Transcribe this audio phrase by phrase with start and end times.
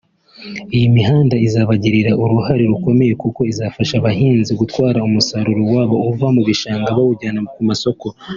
[0.75, 7.41] Iyi mihanda izabigiramo uruhare rukomeye kuko izafasha abahinzi gutwara umusaruro wabo uva mu bishanga bawujyana
[7.53, 8.05] ku masoko